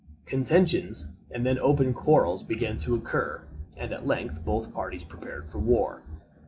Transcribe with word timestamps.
Contentions 0.25 1.05
and 1.29 1.45
then 1.45 1.59
open 1.59 1.93
quarrels 1.93 2.41
began 2.41 2.75
to 2.79 2.95
occur, 2.95 3.43
and 3.77 3.93
at 3.93 4.07
length 4.07 4.43
both 4.43 4.73
parties 4.73 5.03
prepared 5.05 5.47
for 5.47 5.59
war. 5.59 6.01